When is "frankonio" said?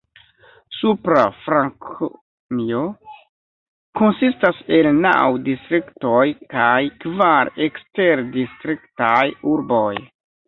1.41-2.79